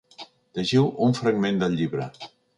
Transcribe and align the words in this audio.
Llegiu 0.59 0.89
un 1.09 1.15
fragment 1.21 1.61
del 1.65 1.79
llibre. 1.83 2.11